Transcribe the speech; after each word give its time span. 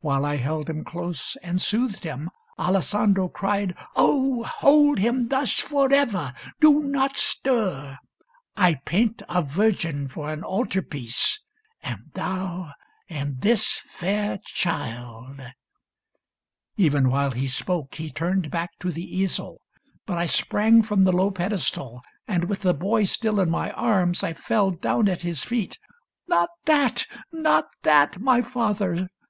While 0.00 0.26
I 0.26 0.36
held 0.36 0.68
Him 0.68 0.84
close 0.84 1.36
and 1.42 1.58
soothed 1.58 2.04
him, 2.04 2.28
Alessandro 2.58 3.28
cried," 3.28 3.74
O, 3.96 4.42
hold 4.42 4.98
him 4.98 5.28
thus 5.28 5.52
forever! 5.54 6.34
Do 6.60 6.82
not 6.82 7.16
stir! 7.16 7.96
I 8.58 8.74
paint 8.84 9.22
a 9.26 9.40
virgin 9.42 10.06
for 10.06 10.30
an 10.30 10.42
altar 10.42 10.82
piece. 10.82 11.40
And 11.82 12.10
thou 12.12 12.74
and 13.08 13.40
this 13.40 13.80
fair 13.88 14.36
child" 14.44 15.40
Even 16.76 17.08
while 17.08 17.30
he 17.30 17.48
spoke 17.48 17.94
He 17.94 18.10
turned 18.10 18.50
back 18.50 18.68
to 18.80 18.90
the 18.90 19.16
easel; 19.16 19.62
but 20.04 20.18
I 20.18 20.26
sprang 20.26 20.82
From 20.82 21.04
the 21.04 21.12
low 21.12 21.30
pedestal, 21.30 22.02
and, 22.28 22.50
with 22.50 22.60
the 22.60 22.74
boy 22.74 23.04
Still 23.04 23.40
in 23.40 23.48
my 23.48 23.70
arms, 23.70 24.22
I 24.22 24.34
fell 24.34 24.72
down 24.72 25.08
at 25.08 25.22
his 25.22 25.42
feet. 25.42 25.78
'^ 26.26 26.28
Not 26.28 26.50
that, 26.66 27.06
not 27.46 27.64
that, 27.82 28.20
my 28.20 28.42
father 28.42 29.08